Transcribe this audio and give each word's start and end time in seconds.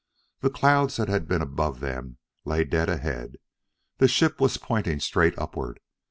The 0.39 0.49
clouds 0.49 0.95
that 0.95 1.09
had 1.09 1.27
been 1.27 1.43
above 1.43 1.79
them 1.79 2.17
lay 2.43 2.63
dead 2.63 2.89
ahead; 2.89 3.35
the 3.99 4.07
ship 4.07 4.41
was 4.41 4.57
pointing 4.57 4.99
straight 4.99 5.37
upward. 5.37 5.79